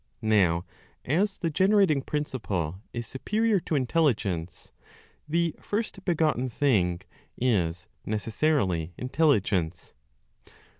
Now 0.23 0.65
as 1.05 1.37
the 1.37 1.51
generating 1.51 2.01
principle 2.01 2.81
is 2.91 3.05
superior 3.05 3.59
to 3.59 3.75
intelligence, 3.75 4.71
the 5.29 5.53
first 5.61 6.03
begotten 6.05 6.49
thing 6.49 7.01
is 7.37 7.87
necessarily 8.03 8.95
intelligence. 8.97 9.93